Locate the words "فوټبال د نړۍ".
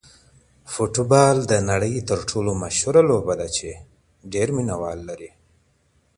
0.71-1.95